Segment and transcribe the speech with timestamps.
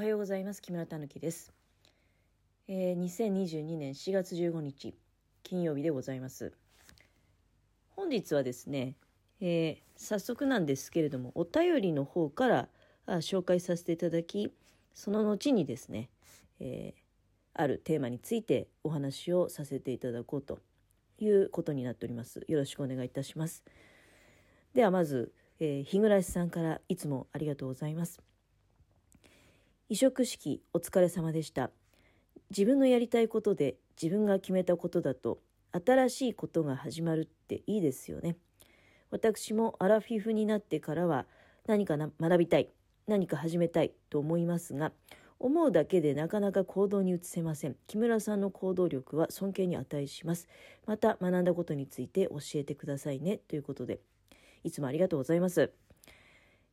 [0.00, 0.62] はようございます。
[0.62, 1.52] 木村たぬきです、
[2.68, 4.94] えー、2022年4月15日
[5.42, 6.54] 金曜日でございます。
[7.90, 8.94] 本日はですね、
[9.42, 12.68] えー、早速なんですけれどもお便りの方から
[13.04, 14.54] あ紹介させていただき
[14.94, 16.08] その後にですね、
[16.60, 17.00] えー、
[17.52, 20.60] あるテーマについてお話をさせていただこうと
[21.18, 22.40] いうことになっております。
[22.48, 23.62] よろしくお願いいたします。
[24.72, 28.29] ではまず、えー、日暮さんからいつもありがとうございます。
[29.90, 31.72] 移植式お疲れ様でした。
[32.50, 35.40] 自分のやりたいことで自分が決めたことだと
[35.72, 38.36] 新しいことが始まるっていいですよね。
[39.10, 41.26] 私もアラフィフになってからは
[41.66, 42.68] 何か学びたい、
[43.08, 44.92] 何か始めたいと思いますが、
[45.40, 47.74] 思うだけでなかなか行動に移せません。
[47.88, 50.46] 木村さんの行動力は尊敬に値します。
[50.86, 53.38] また学んだことについて教えてくださいね。
[53.38, 53.98] ということで、
[54.62, 55.72] いつもありがとうございます。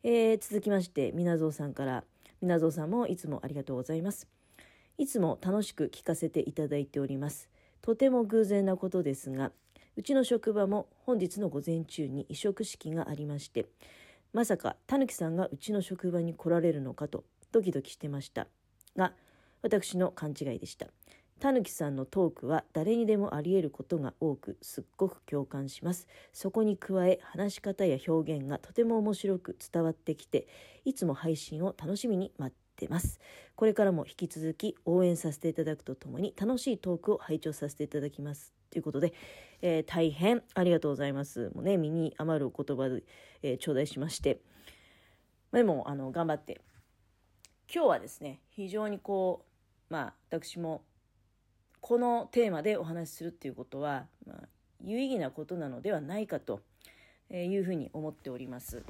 [0.04, 2.04] えー、続きまして、みなぞうさんから、
[2.42, 4.28] みなぞさんもいつもありがとうございます。
[4.98, 7.50] いつも楽しく聞かせていただいております。
[7.82, 9.52] とても偶然なことですが、
[9.96, 13.66] うちの職場も本日の午前中に移植式がありまして、
[14.34, 18.48] まさかたぬきさんがうちの職場に来られるのかとドキドキしてました。
[18.96, 19.14] が、
[19.62, 20.88] 私の勘違いでした。
[21.40, 26.08] たぬきさんのトークは誰にでもあり得ることが多くすっごく共感します。
[26.34, 30.48] そこに加え話し方や表現がとても面白く伝わってきて
[30.86, 33.20] いつも配信を楽しみに待ってます。
[33.56, 38.54] これからも引き続き応援させていただくとともに楽しいトークを拝聴させていただきます。
[38.70, 39.14] ということで、
[39.62, 41.52] えー、大変ありがとうございます。
[41.56, 43.04] もうね、身に余るお言葉で、
[43.42, 44.42] えー、頂戴しまして。
[45.54, 46.62] でも、あの、頑張って。
[47.74, 49.46] 今日はですね、非常にこ
[49.90, 50.84] う、まあ、私も
[51.82, 54.48] このテーマでお話しするっていうことは、まあ、
[54.84, 56.62] 有意義なことなのではないかと
[57.32, 58.84] いうふうに思っております。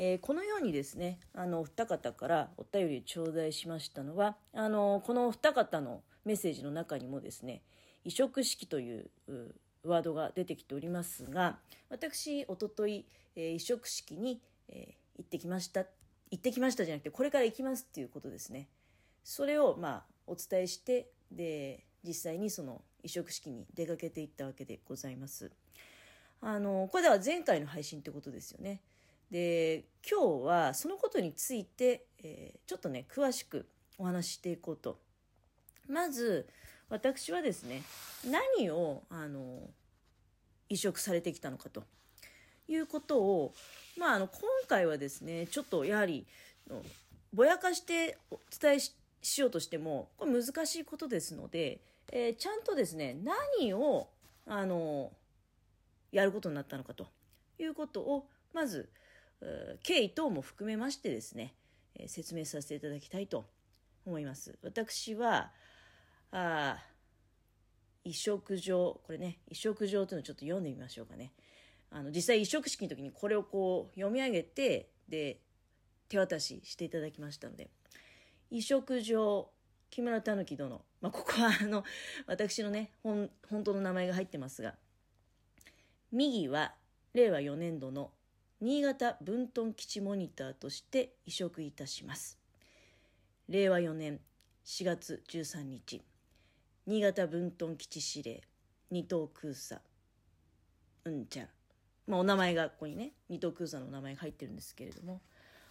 [0.00, 7.62] えー、このようにですね、あの、お二方からお便りを頂戴しましたのは、あの、このお二方のメッセージの中にもですね、
[8.04, 9.10] 移植式という
[9.82, 11.58] ワードが出てきておりますが、
[11.88, 15.84] 私、おととい、えー、移植式に、えー、行ってきました。
[16.30, 18.68] 行ってきましたじゃなくて、これから行きますっていうことですね。
[19.24, 25.50] それを、まあ、お伝えして、で、実際にその移植式に出かけていったわけでございます。
[26.40, 28.80] あの、これでは前回の配信ってことですよね。
[29.30, 34.98] で、今日はそのことについて、えー、ちょっとね、詳しくお話ししていこうと。
[35.88, 36.48] まず、
[36.88, 37.82] 私はですね、
[38.24, 39.68] 何を、あの、
[40.68, 41.84] 移植されてきたのかと
[42.68, 43.54] いうことを、
[43.98, 46.26] まあ、あの、今回はですね、ちょっとやはり、
[47.32, 51.80] ぼやかしてお伝えしようとしても、これ難しいことですので、
[52.12, 53.16] えー、ちゃんとですね、
[53.58, 54.08] 何を、
[54.46, 55.12] あの、
[56.10, 57.08] やることになったのかと
[57.58, 58.90] いうことを、まず、
[59.82, 61.54] 経緯等も含めましてですね、
[61.94, 63.46] えー、説明させていただきたいと
[64.06, 64.58] 思います。
[64.62, 65.52] 私は、
[66.30, 66.78] あ
[68.04, 71.32] 移植状、これね、移植状というのをちょっと読んでみましょうかね。
[71.90, 75.40] あの、実際移植式の時にこれをこう読み上げて、で、
[76.08, 77.70] 手渡ししていただきましたので、
[78.50, 79.50] 移植状
[79.90, 80.84] 木村たぬき殿。
[81.00, 81.84] まあ、ここはあの、
[82.26, 84.74] 私のね、本、本当の名前が入ってますが、
[86.12, 86.74] 右は
[87.14, 88.10] 令和4年度の
[88.60, 92.38] 新潟分屯基地モニターとして移植いたします。
[93.48, 94.20] 令和4年
[94.64, 96.02] 4月13日、
[96.86, 98.42] 新潟分屯基地司令、
[98.90, 99.80] 二等空佐、
[101.04, 101.48] うんちゃん。
[102.06, 105.20] まあ、お名前がここにね、二等空佐の名前が入ってるんですけれども、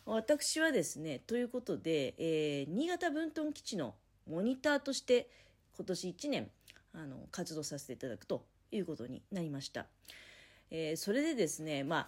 [0.05, 3.95] 私はですね、ということで、えー、新潟分屯基地の
[4.29, 5.29] モニターとして
[5.75, 6.49] 今年1年
[6.93, 9.85] あの活動させていただくということになりました。
[10.69, 12.07] えー、それでですね、まあ、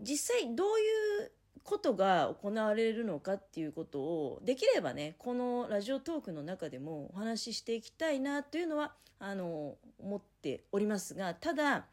[0.00, 11.86] 実際どういうことが行われるのかっていうことをできればねこのラジオトークの中でもお話ししていきたいなというのはあの思っておりますがただ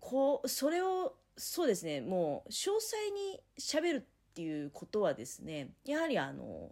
[0.00, 2.96] こうそれをそうですねもう詳細
[3.32, 6.70] にしゃべるっていうことはですねやはりあの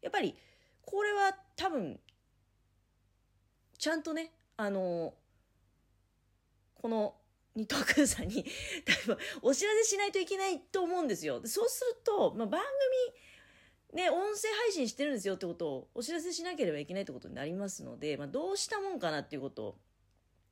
[0.00, 0.34] やっぱり
[0.84, 1.98] これは多分
[3.78, 5.14] ちゃんとねあの
[6.74, 7.14] この
[7.54, 8.44] 二等空さんに
[9.06, 11.40] 多分お知らせしないといけないと思うんですよ。
[11.46, 12.62] そうすると、まあ、番
[13.92, 19.78] 組ね、音声配信してるんですよってことをお知らせしなければいけないってことになりますので、まあ、どうしたもんかなっていうことを、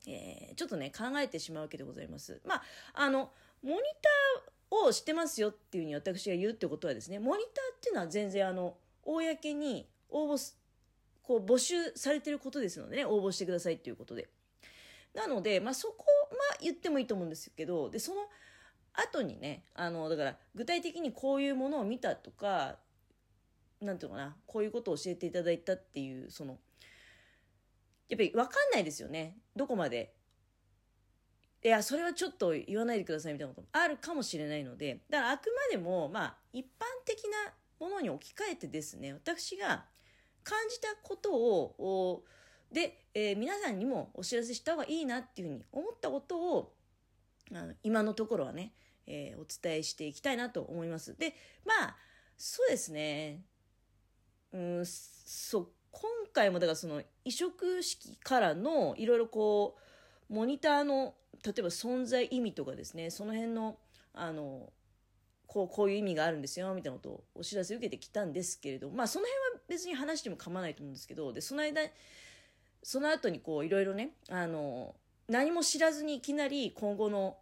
[0.06, 2.42] えー、ちょっとね、考えてしまうわけでございます。
[2.44, 2.62] まあ、
[2.92, 3.32] あの、
[3.62, 10.54] モニターをしてますよっていうふうに私が言うってことはですね、モニターっていうのは全然あの、公に応募
[11.22, 14.28] こう募集されてることですのでね、応募してくださいっていうことで。
[15.14, 18.22] なので、まあ、そこ、まあ、言ってもいいと思うんですけど、で、その
[18.92, 22.78] 後にね、あの、だから、具体的にこういうものを見たとか、
[23.80, 26.58] なんていうのかな、こういうことを教えていただいたっていう、その、
[28.08, 29.38] やっぱり分かんないですよね。
[29.56, 30.14] どこまで。
[31.62, 36.66] いや、それはちょっと言わないでくださいみたいなこともあるかもしれないので、だからあくまでも、まあ、一般
[37.04, 39.86] 的なものに置き換えてですね、私が
[40.44, 42.24] 感じたことを、
[42.70, 46.74] で、えー、皆さんにもお知らせした方がいいなっていうふうに思ったことを、
[47.52, 48.72] あの今のところはね、
[49.06, 51.16] えー、お伝えしていきたいなと思います。
[51.16, 51.34] で、
[51.64, 51.96] まあ、
[52.36, 53.42] そうですね。
[54.52, 59.76] うん、そう、今回もだからその移植式からのいろいろこ
[60.28, 63.78] う、モニターの、例えば存在意味とかですね、その辺の、
[64.12, 64.72] あの、
[65.50, 71.80] こう、こういう意味があるんですよ、みたいなことをお知らせ受けてきたんですけれど、まあその辺は別に話しても構わないと思うんですけど、で、その間、
[72.84, 74.94] その後にこういろいろね、あの、
[75.28, 77.36] 何も知らずにいきなり今後の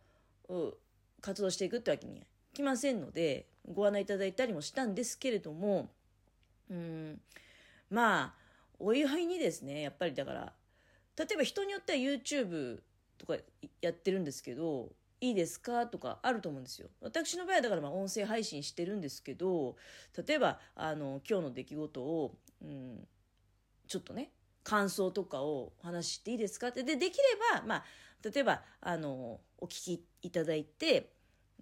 [1.21, 5.91] 活動していくってわけにはいきませんので、ご案内いただいたりもしたんですけれども、
[6.71, 7.21] うん、
[7.91, 8.35] まあ、
[8.79, 10.55] お祝いにですね、やっぱりだから、
[11.19, 12.81] 例えば人によっては YouTube
[13.19, 13.37] とか
[13.83, 15.87] やってるんですけど、いいですか？
[15.87, 16.89] とかあると思うんですよ。
[17.01, 19.77] 私の場合はだからまあ音声配信してるんですけど、
[20.27, 23.09] 例えば、あの、今日の出来事を、うん、
[23.87, 24.31] ちょっとね、
[24.63, 26.69] 感想とかをお話ししていいですか？
[26.69, 26.85] って。
[26.85, 27.23] で、できれ
[27.55, 27.85] ば、まあ、
[28.23, 31.13] 例えば、あの、お聞きいただいて、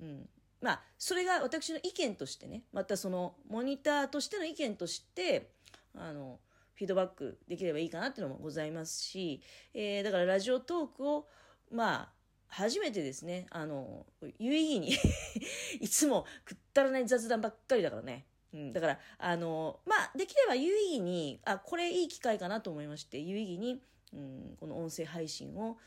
[0.00, 0.28] うん、
[0.60, 5.52] まあ、それが私の意見としてね、またその、モニターとしての意見として、
[5.94, 6.40] あの、
[6.74, 9.40] フィードバックできればいいかなっていうのもございますし、
[9.72, 11.26] えー、だからラジオトークを、
[11.70, 12.12] まあ、
[12.48, 14.06] 初めてですね、あの、
[14.38, 14.96] 有意義に
[15.80, 23.82] いつもくったらない雑談ばっかりだからね、うん、だから、あの、まあ、できれば有意義に、あ、これいい機会かなと思いまして、有意義に、
[24.12, 25.78] うん、この音声配信を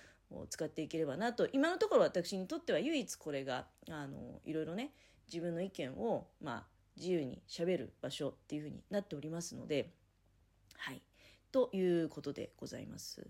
[0.50, 4.94] 使っていければなと、今のところ私にとっては唯一これが、あの、いろいろね、
[5.28, 6.68] 自分の意見を、まあ、
[6.98, 9.92] 自由にしゃべる場所っていうふうになっておりますので、
[10.78, 11.02] はい。
[11.52, 13.26] ということでございます。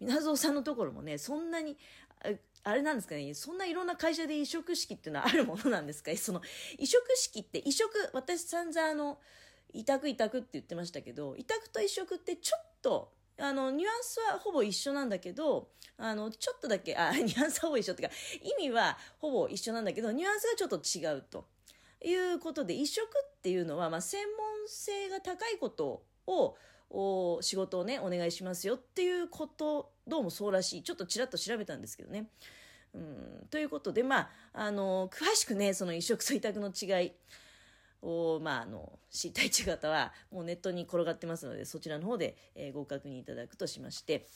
[0.00, 1.76] 皆蔵さんのところもね、そんなに、
[2.62, 6.14] あれなんですかね、そんないろんな会社で移植式っていうのはあるものなんですか？
[6.18, 6.42] その、
[6.78, 9.18] 移植式って移植、私散々あの、
[9.72, 21.46] 委託委託って言ってましたけど、委託と移植ってちょっと、あの、ニュアンスはほぼ一緒なんだけど、あの、ちょっとだけ、あ、 ニュアンスはほぼ一緒っていうか、意味はほぼ一緒なんだけど、ニュアンスがちょっと違うと。
[22.02, 26.56] いうことで、移植っていうのは、まあ、専門性が高いことを、
[26.90, 30.82] お仕事をね、お願いしますよっていうこと、どうもそうらしい。
[30.82, 32.26] ちょっとちらっと調べたんですけどね。
[32.92, 37.12] うん、ということで、まあ、あの、詳しくね、その移植と委託の違い
[38.02, 44.26] を、まあ、あの、知りたいという方は、もうネットに転がってますので、そちらの方で、えー、ご確認いただくとしまして、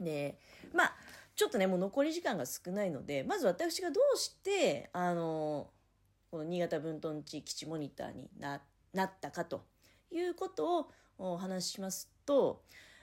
[0.00, 0.38] で、
[0.74, 0.94] まあ、
[1.36, 5.70] ちょっとね、もう残り時間が少ないので、まず私がどうして、あの、
[6.30, 8.60] この新潟分屯地基地モニターにな
[8.92, 9.62] なったかと
[10.10, 12.62] いうことを、お話ししますと、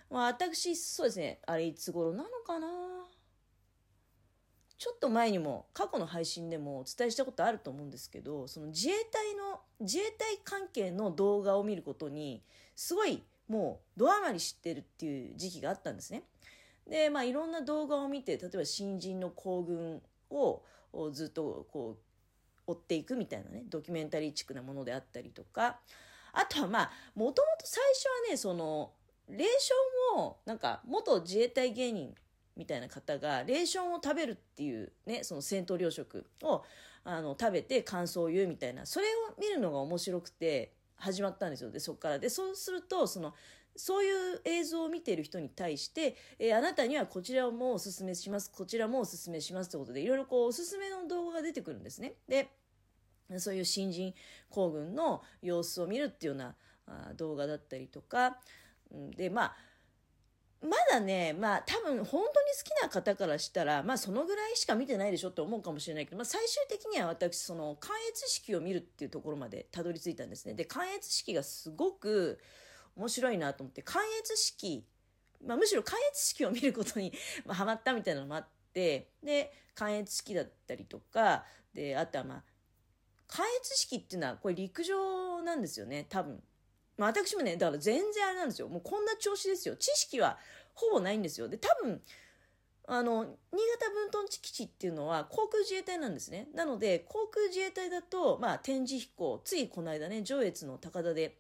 [0.10, 2.68] まあ、私、そうですね、あれいつ頃なのかな
[4.78, 12.44] ちょっと前にも過去の配信でもお伝えしたことあると思うんですけど、その自衛隊の、自衛隊関係の動画を見ることに、
[12.76, 16.24] すごいもうドハマりしてるっていう時期があったんですね。
[16.86, 20.64] で、まあいろんな動画を見て、例えば新人の行軍を
[21.12, 21.98] ずっとこ
[22.68, 25.80] う追っていくみたいなね、ドキュメンタリーチックなものであったりとか、
[26.34, 28.92] あとはまあ、もともと最初はね、その、
[29.30, 32.14] レーションを、なんか、元自衛隊芸人
[32.58, 36.64] みたいな方が、レーションを食べるっていうね、その戦闘糧食を、
[37.06, 41.70] あの、食べて感想を言うみたいな、それを見るのが面白くて、始まったんですよ。
[41.70, 42.20] で、そこから。
[42.20, 43.34] で、そうすると、その、
[43.76, 52.14] そういう映像を見ている人に対して、えー、あなたにはこちらもおすすめします、こちらもおすすめしますってことで、いろいろこう、おすすめの動画が出てくるんですね。
[52.28, 52.50] で、
[53.40, 54.14] そういう新人
[54.50, 56.56] 行軍の様子を見るっていうような
[57.16, 58.38] 動画だったりとか、
[59.16, 59.56] で、まあ、
[60.64, 70.54] まだね、まあ多分本当に好きな方からしたら、まあそのぐらいしか見てないでしょって思うかもしれないけど、まあ最終的には私、その関越式を見るっていうところまでたどり着いたんですね。
[70.54, 72.40] で、関越式がすごく
[72.96, 74.88] 面白いなと思って、関越式、
[75.46, 77.12] まあむしろ関越式を見ることに、
[77.46, 82.44] まあ、ハマったみたいなのもあって、で、関越式だったりとか、で、あとはまあ、
[83.28, 86.42] 関越式っていうのはこれ陸上なんですよね、多分。
[86.98, 88.68] まあ私もね、だから全然あれなんですよ。
[88.68, 89.76] もうこんな調子ですよ。
[89.76, 90.38] 知識は
[90.74, 91.48] ほぼないんですよ。
[91.48, 92.02] で、多分、
[92.86, 93.32] あの、新
[93.80, 96.50] 潟分屯地基地っていうのは航空自衛隊なんですね。
[96.54, 101.38] なので、航空自衛隊だと、まあ展示飛行、ついこの間ね、上越の高田で、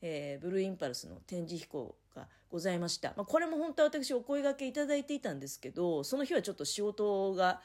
[0.00, 3.14] えー、ブルーインパルスの展示飛行がございました。
[3.16, 7.62] まあこれも本当は私お声掛けいただいていたんですけど、その日はちょっと仕事が、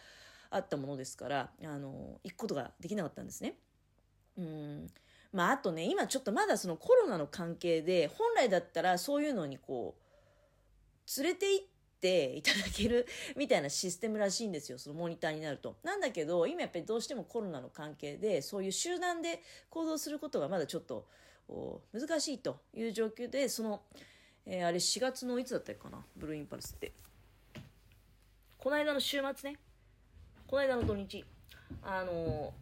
[0.49, 3.55] あったものですから、あの、行くことができなかったんですね。
[4.37, 4.87] うん。
[5.31, 11.65] まあ、あとね、今ちょっとまだそのコロナの関係で、本来だったらそういうのにこう、連れて行っ
[12.01, 15.77] ていただける みたいなシステムらしいんですよ、そのモニターになると。
[15.83, 21.07] なんだけど、今やっぱりどうしてもコロナの関係で、そういう集団で行動することがまだちょっと
[21.93, 23.83] 難しいという状況で、その、
[24.45, 26.93] えー、あれ4月のいつだったかな、ブルーインパルスって。
[28.57, 29.59] この間の週末ね、
[30.47, 31.25] この間の土日、
[31.83, 32.53] あの、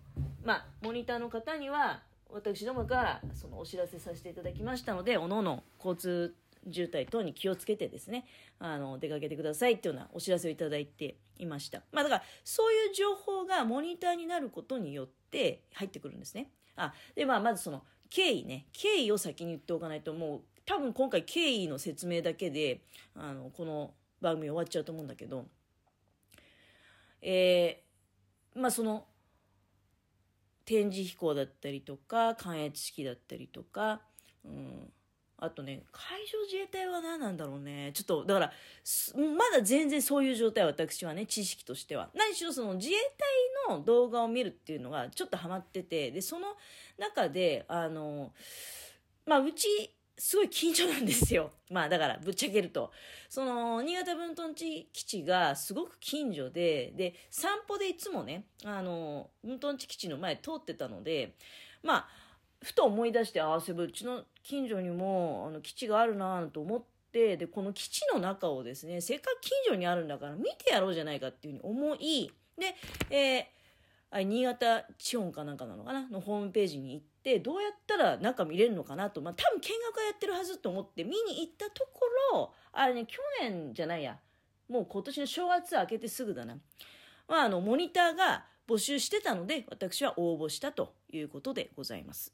[0.43, 2.01] まあ、モニターの方には、
[2.31, 6.35] 私どもがそのお知らせさせていただきましたので、おのおの交通
[6.71, 8.25] 渋滞等に気をつけてですね、
[8.57, 11.83] あの、出かけてくださいっていうようなお知らせをいただいていました。
[11.91, 16.49] まあだから、そういう情報がモニターになることによって入ってくるんですね。
[16.75, 22.81] あ、で、まあまずその、経緯ね、経緯を先に言っておかないと、もう、多分今回経緯の説明だけで、
[23.13, 25.45] あの、この番組終わっちゃうと思うんだけど、
[27.27, 29.05] えー、まあその、
[30.63, 34.01] 展示飛行だったりとか、関越式だったりとか、
[34.43, 34.91] うん、
[35.37, 37.91] あとね、海上自衛隊は何なんだろうね。
[37.93, 38.51] ちょっと、だから、
[39.17, 42.09] まだ全然そういう状態、私はね、知識としては。
[42.13, 42.93] 何しろその自衛
[43.67, 46.55] 隊の動画を見るっていうのがちょっとハマってて、で、その
[46.99, 48.33] 中で、あの、
[49.25, 49.67] まあ、うち、
[50.17, 51.51] すごい近所なんですよ。
[51.69, 52.91] まあだからぶっちゃけると。
[53.29, 61.33] その、新潟分屯地基地がすごく近所で、で、散歩でいつもね、あの、分屯地基地の前通ってたので、
[61.83, 62.07] まあ、
[62.63, 72.75] ふと思い出して、ああ、そういえばうちの近所にもあの基地があるなと思って、で、この基地の中をですね、せっかく近所にあるんだから見てやろうじゃないかっていうふうに思い、で、
[73.09, 73.45] えー、
[74.23, 76.07] 新潟地方かなんかなのかな？
[76.09, 82.01] のホームページに行って、どうやったら中見れるのかなと、まあ多分見学はやってるはずと思って見に行ったとこ
[82.33, 84.17] ろ、あれね、去年じゃないや、
[84.69, 86.57] もう今年の正月明けてすぐだな。
[87.27, 92.33] まああの、モニターが募集してたので、私は応募したということでございます。